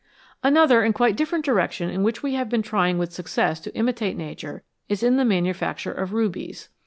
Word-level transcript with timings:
Another 0.43 0.81
and 0.81 0.95
quite 0.95 1.15
different 1.15 1.45
direction 1.45 1.91
in 1.91 2.01
which 2.01 2.23
we 2.23 2.33
have 2.33 2.49
been 2.49 2.63
trying 2.63 2.97
with 2.97 3.13
success 3.13 3.59
to 3.59 3.75
imitate 3.75 4.17
Nature 4.17 4.63
is 4.89 5.03
in 5.03 5.17
the 5.17 5.23
manufacture 5.25 5.93
of 5.93 6.11
rubies. 6.11 6.69